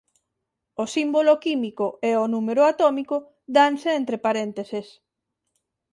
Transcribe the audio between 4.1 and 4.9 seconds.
parénteses.